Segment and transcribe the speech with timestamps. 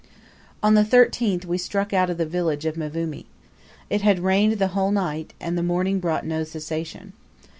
[0.63, 3.27] On the 13th we struck out of the village of Mvumi.
[3.87, 7.13] It had rained the whole night, and the morning brought no cessation.